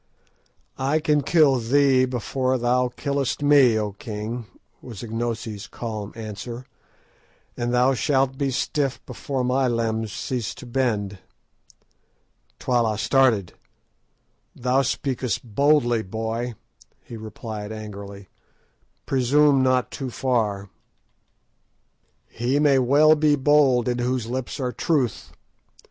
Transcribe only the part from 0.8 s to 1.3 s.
can